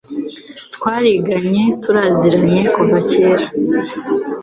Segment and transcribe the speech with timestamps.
[0.75, 3.45] twariganye turaziranye kuva kera